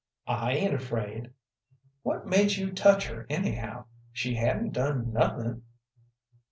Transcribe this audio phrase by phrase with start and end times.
[0.25, 1.31] "I ain't afraid."
[2.01, 5.61] "What made you touch her, anyhow; she hadn't done nothin'?"